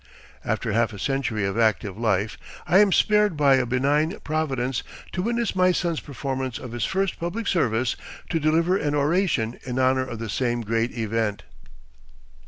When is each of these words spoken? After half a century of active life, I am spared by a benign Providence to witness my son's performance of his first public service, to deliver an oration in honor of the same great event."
After 0.43 0.71
half 0.71 0.93
a 0.93 0.97
century 0.97 1.45
of 1.45 1.59
active 1.59 1.95
life, 1.95 2.35
I 2.65 2.79
am 2.79 2.91
spared 2.91 3.37
by 3.37 3.57
a 3.57 3.67
benign 3.67 4.17
Providence 4.23 4.81
to 5.11 5.21
witness 5.21 5.55
my 5.55 5.71
son's 5.71 5.99
performance 5.99 6.57
of 6.57 6.71
his 6.71 6.85
first 6.85 7.19
public 7.19 7.45
service, 7.45 7.95
to 8.31 8.39
deliver 8.39 8.75
an 8.75 8.95
oration 8.95 9.59
in 9.63 9.77
honor 9.77 10.07
of 10.07 10.17
the 10.17 10.27
same 10.27 10.61
great 10.61 10.89
event." 10.97 11.43